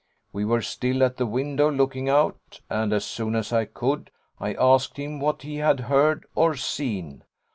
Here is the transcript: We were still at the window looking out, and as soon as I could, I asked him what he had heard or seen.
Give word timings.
We 0.33 0.45
were 0.45 0.63
still 0.63 1.03
at 1.03 1.17
the 1.17 1.27
window 1.27 1.69
looking 1.69 2.09
out, 2.09 2.59
and 2.71 2.91
as 2.91 3.05
soon 3.05 3.35
as 3.35 3.53
I 3.53 3.65
could, 3.65 4.09
I 4.39 4.55
asked 4.55 4.97
him 4.97 5.19
what 5.19 5.43
he 5.43 5.57
had 5.57 5.81
heard 5.81 6.25
or 6.33 6.55
seen. 6.55 7.23